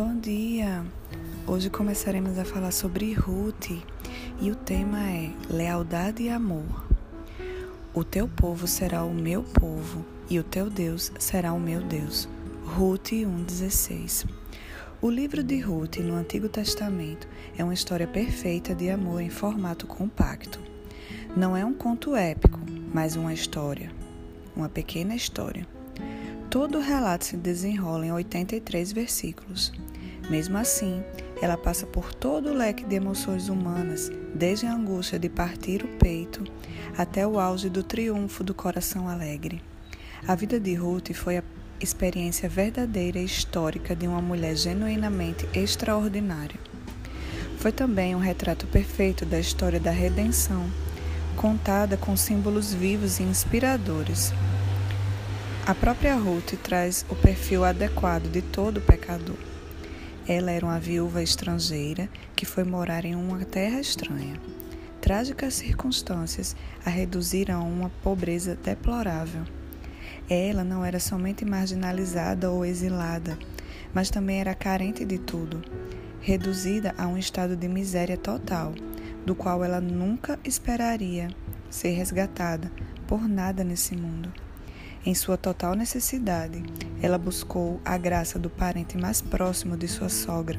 [0.00, 0.86] Bom dia!
[1.44, 3.82] Hoje começaremos a falar sobre Ruth
[4.40, 6.86] e o tema é Lealdade e Amor.
[7.92, 12.28] O teu povo será o meu povo e o teu Deus será o meu Deus.
[12.64, 14.24] Ruth 1,16
[15.02, 17.26] O livro de Ruth no Antigo Testamento
[17.56, 20.60] é uma história perfeita de amor em formato compacto.
[21.36, 22.60] Não é um conto épico,
[22.94, 23.90] mas uma história,
[24.54, 25.66] uma pequena história.
[26.50, 29.70] Todo o relato se desenrola em 83 versículos.
[30.30, 31.04] Mesmo assim,
[31.42, 35.88] ela passa por todo o leque de emoções humanas, desde a angústia de partir o
[35.98, 36.42] peito
[36.96, 39.62] até o auge do triunfo do coração alegre.
[40.26, 41.44] A vida de Ruth foi a
[41.80, 46.58] experiência verdadeira e histórica de uma mulher genuinamente extraordinária.
[47.58, 50.64] Foi também um retrato perfeito da história da redenção,
[51.36, 54.32] contada com símbolos vivos e inspiradores.
[55.68, 59.36] A própria Ruth traz o perfil adequado de todo pecador.
[60.26, 64.40] Ela era uma viúva estrangeira que foi morar em uma terra estranha.
[64.98, 69.42] Trágicas circunstâncias a reduziram a uma pobreza deplorável.
[70.30, 73.38] Ela não era somente marginalizada ou exilada,
[73.92, 75.60] mas também era carente de tudo,
[76.22, 78.72] reduzida a um estado de miséria total,
[79.26, 81.28] do qual ela nunca esperaria
[81.68, 82.72] ser resgatada
[83.06, 84.47] por nada nesse mundo.
[85.06, 86.62] Em sua total necessidade,
[87.00, 90.58] ela buscou a graça do parente mais próximo de sua sogra.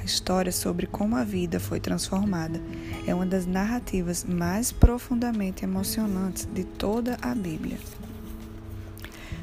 [0.00, 2.60] A história sobre como a vida foi transformada
[3.06, 7.78] é uma das narrativas mais profundamente emocionantes de toda a Bíblia.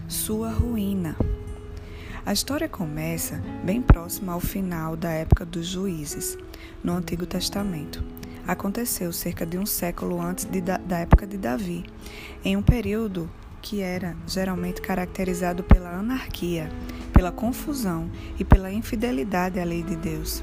[0.07, 1.15] Sua ruína.
[2.25, 6.37] A história começa bem próxima ao final da época dos juízes,
[6.83, 8.03] no Antigo Testamento.
[8.47, 11.85] Aconteceu cerca de um século antes de, da época de Davi,
[12.43, 13.29] em um período
[13.67, 16.71] que era geralmente caracterizado pela anarquia,
[17.11, 18.09] pela confusão
[18.39, 20.41] e pela infidelidade à lei de Deus.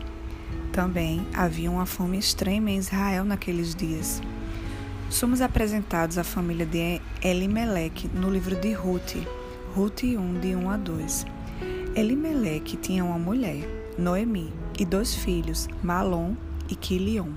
[0.71, 4.21] Também havia uma fome extrema em Israel naqueles dias.
[5.09, 9.17] Somos apresentados à família de Elimeleque no livro de Ruth,
[9.75, 11.27] Ruth 1, de 1 a 2.
[11.97, 13.67] Elimeleque tinha uma mulher,
[13.97, 16.35] Noemi, e dois filhos, Malom
[16.69, 17.31] e Quilion.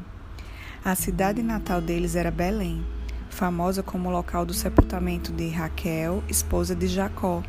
[0.83, 2.83] A cidade natal deles era Belém,
[3.29, 7.43] famosa como local do sepultamento de Raquel, esposa de Jacó.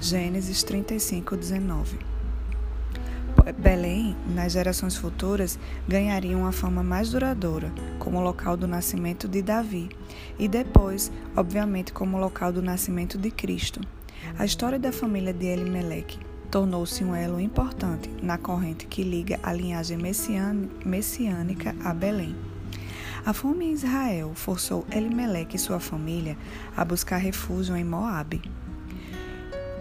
[0.00, 1.98] Gênesis 35, 19.
[3.56, 9.88] Belém, nas gerações futuras, ganharia uma fama mais duradoura, como local do nascimento de Davi,
[10.38, 13.80] e depois, obviamente, como local do nascimento de Cristo.
[14.38, 16.18] A história da família de Elimeleque
[16.50, 19.98] tornou-se um elo importante na corrente que liga a linhagem
[20.84, 22.36] messiânica a Belém.
[23.26, 26.36] A fome em Israel forçou Elimeleque e sua família
[26.76, 28.40] a buscar refúgio em Moabe.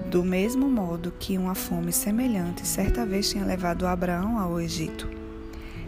[0.09, 5.07] Do mesmo modo que uma fome semelhante certa vez tinha levado Abraão ao Egito.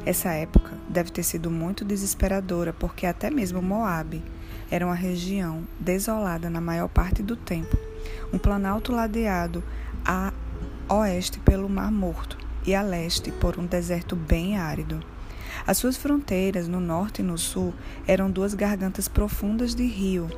[0.05, 4.23] Essa época deve ter sido muito desesperadora, porque até mesmo Moabe
[4.71, 7.77] era uma região desolada na maior parte do tempo,
[8.31, 9.63] um planalto ladeado
[10.05, 10.31] a
[10.87, 15.03] oeste pelo Mar Morto e a leste por um deserto bem árido.
[15.65, 17.73] As suas fronteiras, no norte e no sul,
[18.07, 20.29] eram duas gargantas profundas de rio,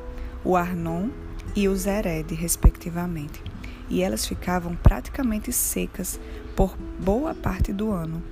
[0.44, 1.08] o Arnon
[1.54, 3.42] e o Zered, respectivamente,
[3.88, 6.18] e elas ficavam praticamente secas
[6.56, 8.22] por boa parte do ano.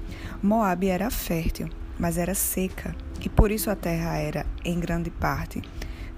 [0.42, 1.68] Moabe era fértil,
[1.98, 5.62] mas era seca, e por isso a terra era, em grande parte,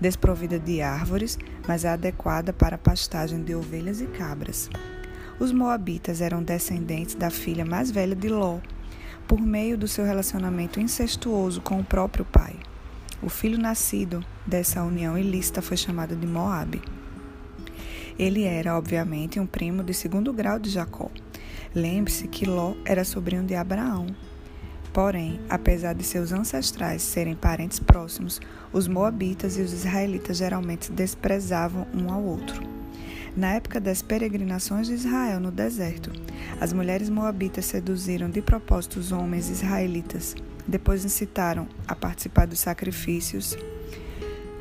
[0.00, 4.68] desprovida de árvores, mas adequada para a pastagem de ovelhas e cabras.
[5.38, 8.58] Os moabitas eram descendentes da filha mais velha de Ló,
[9.32, 12.54] por meio do seu relacionamento incestuoso com o próprio pai.
[13.22, 16.82] O filho nascido dessa união ilícita foi chamado de Moabe.
[18.18, 21.10] Ele era, obviamente, um primo de segundo grau de Jacó.
[21.74, 24.06] Lembre-se que Ló era sobrinho de Abraão.
[24.92, 28.38] Porém, apesar de seus ancestrais serem parentes próximos,
[28.70, 32.81] os moabitas e os israelitas geralmente desprezavam um ao outro.
[33.34, 36.12] Na época das peregrinações de Israel no deserto,
[36.60, 40.34] as mulheres moabitas seduziram de propósito os homens israelitas.
[40.68, 43.56] Depois incitaram a participar dos sacrifícios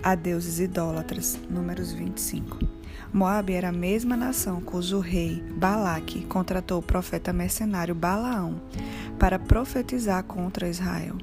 [0.01, 1.38] a deuses idólatras.
[1.50, 2.59] Números 25.
[3.13, 8.62] Moab era a mesma nação cujo rei Balaque contratou o profeta mercenário Balaão
[9.19, 11.18] para profetizar contra Israel.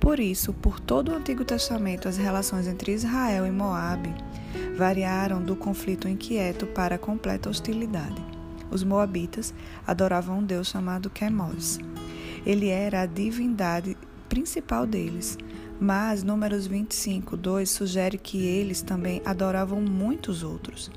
[0.00, 4.14] Por isso, por todo o Antigo Testamento, as relações entre Israel e Moabe
[4.76, 8.24] variaram do conflito inquieto para a completa hostilidade.
[8.70, 9.52] Os moabitas
[9.86, 11.78] adoravam um deus chamado Quemos.
[12.46, 13.96] Ele era a divindade
[14.28, 15.36] principal deles,
[15.80, 20.90] mas Números 25, 2 sugere que eles também adoravam muitos outros.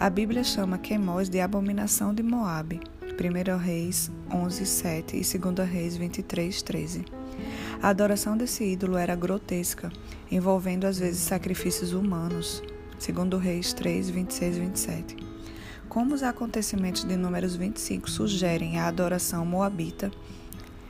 [0.00, 2.80] A Bíblia chama Quemos de abominação de Moabe.
[3.02, 7.04] 1 Reis 11, 7 e 2 Reis 23, 13.
[7.82, 9.90] A adoração desse ídolo era grotesca,
[10.30, 12.62] envolvendo às vezes sacrifícios humanos,
[13.04, 15.16] 2 Reis 3, 26 e 27.
[15.88, 20.12] Como os acontecimentos de Números 25 sugerem a adoração moabita,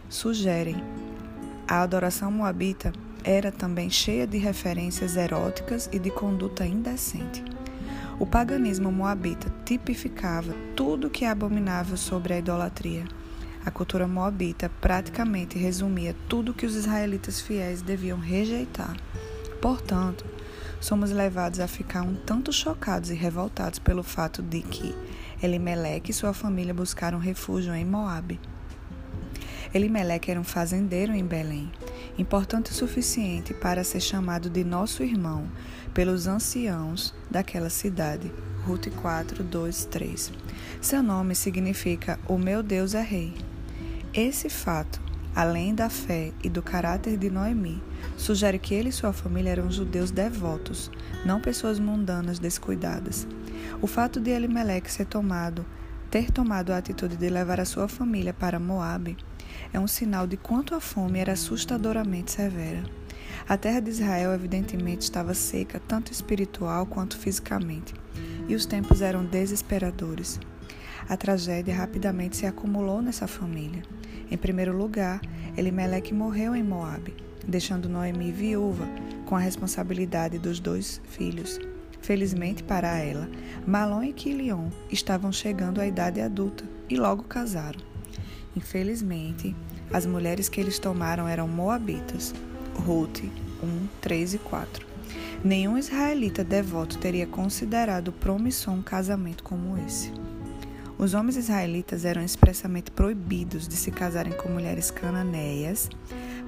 [0.07, 0.85] sugerem
[1.67, 2.93] a adoração moabita
[3.25, 7.43] era também cheia de referências eróticas e de conduta indecente.
[8.21, 13.07] O paganismo moabita tipificava tudo que é abominável sobre a idolatria.
[13.65, 18.97] A cultura moabita praticamente resumia tudo que os israelitas fiéis deviam rejeitar.
[19.61, 20.25] Portanto,
[20.81, 24.95] somos levados a ficar um tanto chocados e revoltados pelo fato de que
[25.41, 28.41] Elimeleque e sua família buscaram refúgio em Moabe.
[29.75, 31.71] Elimeleque era um fazendeiro em Belém,
[32.19, 35.49] importante o suficiente para ser chamado de nosso irmão
[35.95, 38.31] pelos anciãos daquela cidade.
[38.67, 40.33] Ruth 4, 2, 3.
[40.81, 43.35] Seu nome significa O meu Deus é Rei.
[44.15, 45.01] Esse fato,
[45.35, 47.83] além da fé e do caráter de Noemi,
[48.15, 50.91] sugere que ele e sua família eram judeus devotos,
[51.25, 53.27] não pessoas mundanas descuidadas.
[53.81, 55.65] O fato de Elimeleque ser tomado,
[56.11, 59.17] ter tomado a atitude de levar a sua família para Moabe
[59.73, 62.83] é um sinal de quanto a fome era assustadoramente severa.
[63.49, 67.95] A terra de Israel, evidentemente, estava seca, tanto espiritual quanto fisicamente,
[68.47, 70.39] e os tempos eram desesperadores.
[71.13, 73.83] A tragédia rapidamente se acumulou nessa família.
[74.31, 75.21] Em primeiro lugar,
[75.59, 77.15] Elimeleque morreu em Moabe,
[77.47, 78.89] deixando Noemi viúva,
[79.27, 81.61] com a responsabilidade dos dois filhos.
[82.01, 83.29] Felizmente para ela,
[83.67, 87.81] Malon e Quilion estavam chegando à idade adulta e logo casaram.
[88.57, 89.55] Infelizmente,
[89.93, 92.35] as mulheres que eles tomaram eram moabitas.
[92.87, 93.23] Ruth
[93.63, 94.87] 1, 3 e 4.
[95.45, 100.22] Nenhum israelita devoto teria considerado promissor um casamento como esse.
[101.03, 105.91] Os homens israelitas eram expressamente proibidos de se casarem com mulheres cananeias,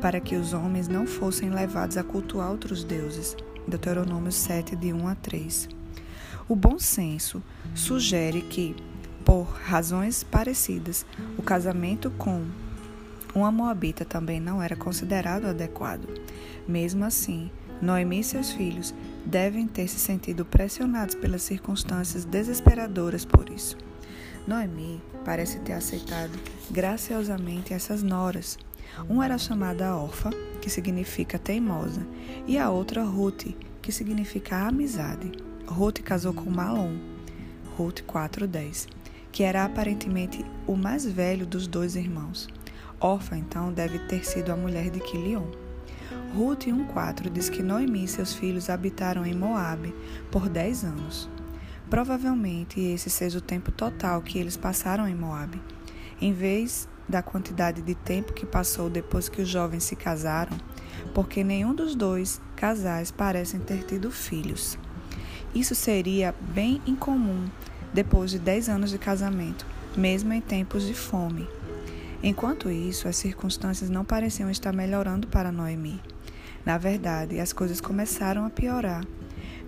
[0.01, 3.37] para que os homens não fossem levados a cultuar outros deuses.
[3.67, 5.69] Deuteronômio 7, de 1 a 3.
[6.49, 7.43] O bom senso
[7.75, 8.77] sugere que,
[9.25, 11.05] por razões parecidas,
[11.37, 12.47] o casamento com
[13.35, 16.07] uma moabita também não era considerado adequado.
[16.69, 18.95] Mesmo assim, Noemi e seus filhos
[19.25, 23.77] devem ter se sentido pressionados pelas circunstâncias desesperadoras por isso.
[24.47, 26.39] Noemi parece ter aceitado
[26.71, 28.59] graciosamente essas noras.
[29.09, 30.31] Uma era chamada Orfa,
[30.61, 32.07] que significa teimosa,
[32.47, 33.47] e a outra Ruth,
[33.81, 35.33] que significa amizade.
[35.67, 36.97] Ruth casou com Malom,
[37.77, 38.87] Ruth 4:10
[39.35, 42.49] que era aparentemente o mais velho dos dois irmãos.
[43.01, 45.43] Orfa, então, deve ter sido a mulher de Quilion.
[46.35, 49.95] Ruth 1,4 diz que Noemi e seus filhos habitaram em Moabe
[50.31, 51.29] por dez anos.
[51.89, 55.61] Provavelmente esse seja o tempo total que eles passaram em Moabe.
[56.21, 60.57] Em vez da quantidade de tempo que passou depois que os jovens se casaram,
[61.13, 64.79] porque nenhum dos dois casais parecem ter tido filhos.
[65.55, 67.47] Isso seria bem incomum
[67.93, 69.65] depois de 10 anos de casamento,
[69.97, 71.47] mesmo em tempos de fome.
[72.27, 76.01] Enquanto isso, as circunstâncias não pareciam estar melhorando para Noemi.
[76.65, 79.05] Na verdade, as coisas começaram a piorar.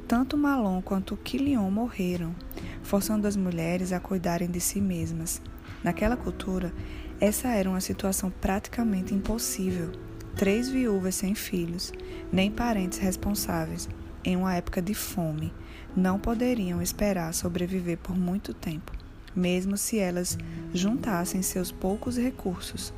[0.08, 2.34] Tanto Malom quanto Quilion morreram,
[2.82, 5.42] forçando as mulheres a cuidarem de si mesmas.
[5.84, 6.72] Naquela cultura,
[7.20, 9.92] essa era uma situação praticamente impossível.
[10.34, 11.92] Três viúvas sem filhos,
[12.32, 13.86] nem parentes responsáveis,
[14.24, 15.52] em uma época de fome,
[15.94, 18.92] não poderiam esperar sobreviver por muito tempo,
[19.36, 20.38] mesmo se elas
[20.72, 22.92] juntassem seus poucos recursos.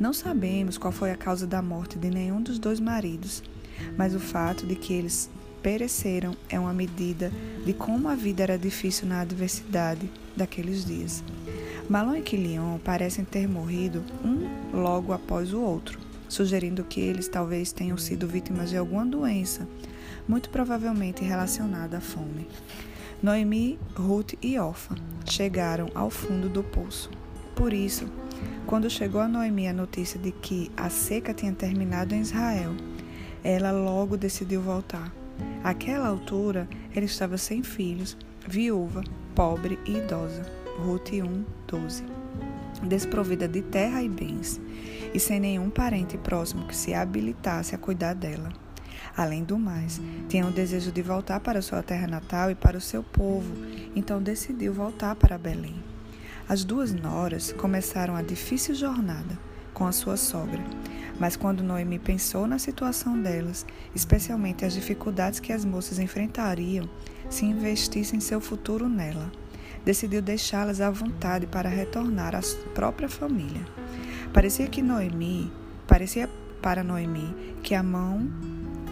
[0.00, 3.42] Não sabemos qual foi a causa da morte de nenhum dos dois maridos,
[3.96, 5.30] mas o fato de que eles
[5.62, 7.30] pereceram é uma medida
[7.64, 11.22] de como a vida era difícil na adversidade daqueles dias.
[11.88, 17.72] Malon e Quilion parecem ter morrido um logo após o outro, sugerindo que eles talvez
[17.72, 19.66] tenham sido vítimas de alguma doença
[20.28, 22.46] muito provavelmente relacionada à fome.
[23.22, 24.94] Noemi, Ruth e Orfa
[25.24, 27.10] chegaram ao fundo do poço.
[27.54, 28.06] Por isso,
[28.66, 32.72] quando chegou a Noemi a notícia de que a seca tinha terminado em Israel,
[33.42, 35.10] ela logo decidiu voltar.
[35.64, 39.02] Àquela altura, ela estava sem filhos, viúva,
[39.34, 40.42] pobre e idosa.
[40.78, 42.04] Ruth 1, 12.
[42.82, 44.60] Desprovida de terra e bens,
[45.14, 48.65] e sem nenhum parente próximo que se habilitasse a cuidar dela.
[49.16, 52.80] Além do mais, tinha o desejo de voltar para sua terra natal e para o
[52.80, 53.50] seu povo,
[53.94, 55.74] então decidiu voltar para Belém.
[56.46, 59.38] As duas noras começaram a difícil jornada
[59.72, 60.62] com a sua sogra,
[61.18, 66.88] mas quando Noemi pensou na situação delas, especialmente as dificuldades que as moças enfrentariam
[67.30, 69.32] se investissem seu futuro nela,
[69.84, 72.40] decidiu deixá-las à vontade para retornar à
[72.74, 73.62] própria família.
[74.32, 75.50] Parecia que Noemi,
[75.86, 76.28] parecia
[76.60, 78.30] para Noemi que a mão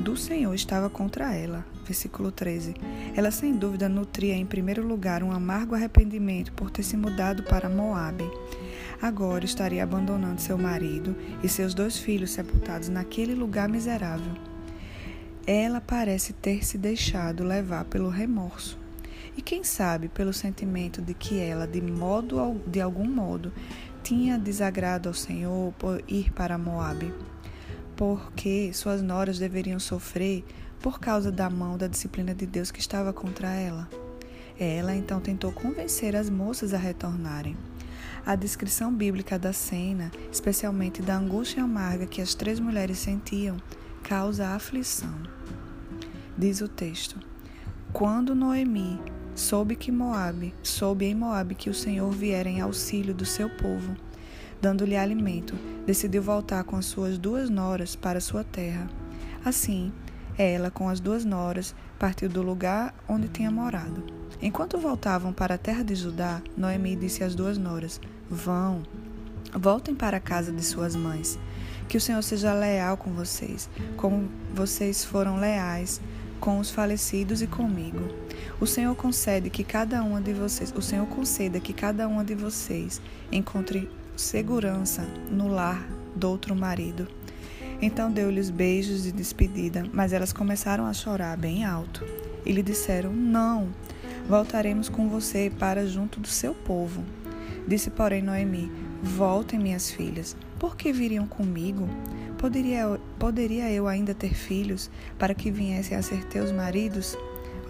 [0.01, 1.65] do Senhor estava contra ela.
[1.85, 2.75] Versículo 13.
[3.15, 7.69] Ela sem dúvida nutria em primeiro lugar um amargo arrependimento por ter se mudado para
[7.69, 8.25] Moabe.
[9.01, 14.33] Agora estaria abandonando seu marido e seus dois filhos sepultados naquele lugar miserável.
[15.47, 18.79] Ela parece ter se deixado levar pelo remorso.
[19.37, 23.53] E quem sabe pelo sentimento de que ela, de modo de algum modo,
[24.03, 27.13] tinha desagrado ao Senhor por ir para Moabe
[27.97, 30.45] porque suas noras deveriam sofrer
[30.81, 33.89] por causa da mão da disciplina de Deus que estava contra ela.
[34.59, 37.57] Ela então tentou convencer as moças a retornarem.
[38.25, 43.57] A descrição bíblica da cena, especialmente da angústia amarga que as três mulheres sentiam,
[44.03, 45.15] causa aflição.
[46.37, 47.19] Diz o texto:
[47.93, 49.01] Quando Noemi
[49.35, 53.95] soube que Moabe, soube em Moabe que o Senhor viera em auxílio do seu povo,
[54.61, 55.55] dando-lhe alimento,
[55.87, 58.89] decidiu voltar com as suas duas noras para sua terra.
[59.45, 59.93] Assim,
[60.37, 64.03] ela, com as duas noras, partiu do lugar onde tinha morado.
[64.43, 68.83] Enquanto voltavam para a terra de Judá, Noemi disse às duas noras: Vão,
[69.53, 71.39] voltem para a casa de suas mães.
[71.89, 76.01] Que o Senhor seja leal com vocês, como vocês foram leais
[76.41, 78.01] com os falecidos e comigo.
[78.61, 82.35] O Senhor concede que cada uma de vocês, o Senhor conceda que cada uma de
[82.35, 83.01] vocês
[83.33, 87.07] encontre segurança no lar do outro marido.
[87.81, 92.05] Então deu-lhes beijos de despedida, mas elas começaram a chorar bem alto
[92.47, 93.69] e lhe disseram: Não,
[94.29, 97.05] voltaremos com você para junto do seu povo.
[97.67, 98.71] Disse, porém, Noemi:
[99.03, 101.89] Voltem, minhas filhas, por que viriam comigo?
[102.39, 107.17] Poderia, poderia eu ainda ter filhos para que viessem a ser teus maridos?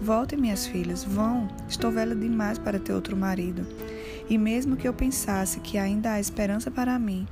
[0.01, 3.65] Voltem, minhas filhas, vão, estou velha demais para ter outro marido.
[4.29, 7.27] E mesmo que eu pensasse que ainda há esperança para mim,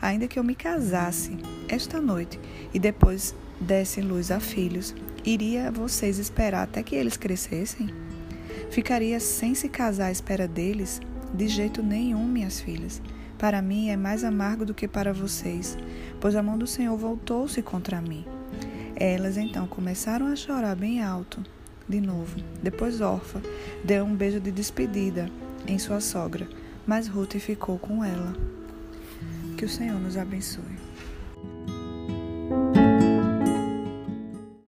[0.00, 1.36] ainda que eu me casasse
[1.68, 2.40] esta noite
[2.72, 7.88] e depois desse luz a filhos, iria vocês esperar até que eles crescessem?
[8.70, 11.00] Ficaria sem se casar à espera deles?
[11.34, 13.02] De jeito nenhum, minhas filhas.
[13.38, 15.76] Para mim é mais amargo do que para vocês,
[16.20, 18.24] pois a mão do Senhor voltou-se contra mim.
[18.96, 21.42] Elas então começaram a chorar bem alto,
[21.88, 22.36] de novo.
[22.62, 23.40] Depois Orfa
[23.84, 25.30] deu um beijo de despedida
[25.66, 26.48] em sua sogra,
[26.86, 28.34] mas Ruth ficou com ela.
[29.56, 30.77] Que o Senhor nos abençoe.